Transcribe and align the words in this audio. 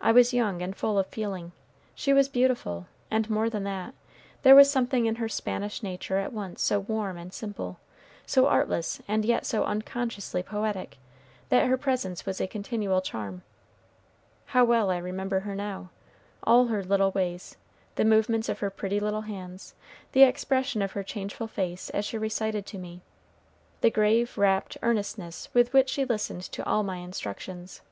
I 0.00 0.10
was 0.10 0.32
young 0.32 0.62
and 0.62 0.74
full 0.74 0.98
of 0.98 1.06
feeling. 1.08 1.52
She 1.94 2.14
was 2.14 2.30
beautiful; 2.30 2.86
and 3.10 3.28
more 3.28 3.50
than 3.50 3.64
that, 3.64 3.92
there 4.42 4.54
was 4.54 4.70
something 4.70 5.04
in 5.04 5.16
her 5.16 5.28
Spanish 5.28 5.82
nature 5.82 6.16
at 6.16 6.32
once 6.32 6.62
so 6.62 6.80
warm 6.80 7.18
and 7.18 7.30
simple, 7.30 7.78
so 8.24 8.46
artless 8.46 9.02
and 9.06 9.22
yet 9.22 9.44
so 9.44 9.64
unconsciously 9.64 10.42
poetic, 10.42 10.96
that 11.50 11.66
her 11.68 11.76
presence 11.76 12.24
was 12.24 12.40
a 12.40 12.46
continual 12.46 13.02
charm. 13.02 13.42
How 14.46 14.64
well 14.64 14.88
I 14.90 14.96
remember 14.96 15.40
her 15.40 15.54
now, 15.54 15.90
all 16.42 16.68
her 16.68 16.82
little 16.82 17.10
ways, 17.10 17.56
the 17.96 18.04
movements 18.06 18.48
of 18.48 18.60
her 18.60 18.70
pretty 18.70 18.98
little 18.98 19.26
hands, 19.28 19.74
the 20.12 20.22
expression 20.22 20.80
of 20.80 20.92
her 20.92 21.02
changeful 21.02 21.48
face 21.48 21.90
as 21.90 22.06
she 22.06 22.16
recited 22.16 22.64
to 22.64 22.78
me, 22.78 23.02
the 23.82 23.90
grave, 23.90 24.38
rapt 24.38 24.78
earnestness 24.82 25.50
with 25.52 25.74
which 25.74 25.90
she 25.90 26.06
listened 26.06 26.44
to 26.44 26.64
all 26.64 26.82
my 26.82 26.96
instructions! 26.96 27.82